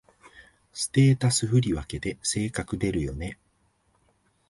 [0.73, 3.37] ステータス振り分けで性格出るよね